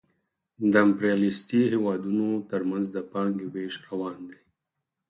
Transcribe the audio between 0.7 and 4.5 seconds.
د امپریالیستي هېوادونو ترمنځ د پانګې وېش روان دی